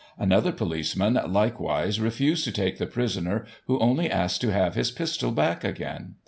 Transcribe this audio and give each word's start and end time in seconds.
Another 0.17 0.51
policeman, 0.51 1.13
likewise, 1.27 1.99
refused 2.01 2.43
to 2.45 2.51
take 2.51 2.79
the 2.79 2.87
prisoner, 2.87 3.45
who 3.67 3.77
only 3.77 4.09
asked 4.09 4.41
to 4.41 4.51
have 4.51 4.73
his 4.73 4.89
pistol 4.89 5.29
back 5.31 5.63
again. 5.63 6.15